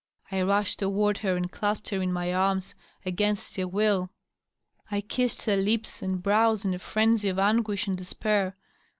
[0.31, 2.73] I rushed toward her and clasped her in my arms,
[3.05, 4.09] against her will.
[4.89, 8.57] I kissed her lips and brows in a frenzy of anguish and despair.